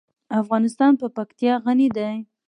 [0.41, 2.13] افغانستان په پکتیا غني دی.